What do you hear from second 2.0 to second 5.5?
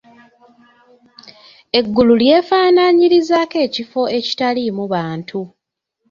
lyefaanaanyirizaako ekifo ekitaliimu bantu.